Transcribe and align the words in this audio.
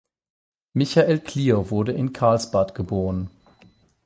Michael 0.73 1.19
Klier 1.19 1.69
wurde 1.69 1.91
in 1.91 2.11
Karlsbad 2.11 2.73
geboren. 2.73 3.29